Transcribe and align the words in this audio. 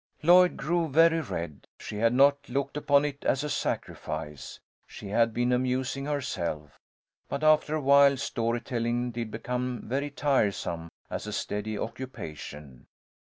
Lloyd 0.23 0.57
grew 0.57 0.87
very 0.89 1.19
red. 1.21 1.67
She 1.77 1.97
had 1.97 2.11
not 2.11 2.49
looked 2.49 2.75
upon 2.75 3.05
it 3.05 3.23
as 3.23 3.43
a 3.43 3.51
sacrifice. 3.51 4.59
She 4.87 5.09
had 5.09 5.31
been 5.31 5.51
amusing 5.51 6.05
herself. 6.05 6.79
But 7.29 7.43
after 7.43 7.75
awhile 7.75 8.17
story 8.17 8.61
telling 8.61 9.11
did 9.11 9.29
become 9.29 9.81
very 9.83 10.09
tiresome 10.09 10.89
as 11.11 11.27
a 11.27 11.33
steady 11.33 11.77
occupation. 11.77 12.87